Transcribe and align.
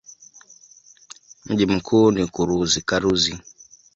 Mji 1.45 1.65
mkuu 1.65 2.11
ni 2.11 2.27
Karuzi. 2.85 3.39